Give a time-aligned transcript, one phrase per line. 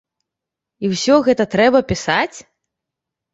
[0.85, 2.37] І ўсё гэта трэба пісаць?